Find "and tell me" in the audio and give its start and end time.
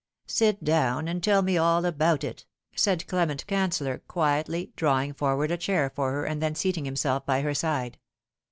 1.07-1.59